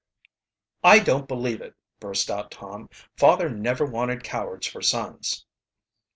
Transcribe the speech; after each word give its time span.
"I 0.83 0.97
don't 0.97 1.27
believe 1.27 1.61
it," 1.61 1.75
burst 1.99 2.31
out 2.31 2.49
Tom. 2.49 2.89
"Father 3.17 3.49
never 3.51 3.85
wanted 3.85 4.23
cowards 4.23 4.65
for 4.65 4.81
sons." 4.81 5.45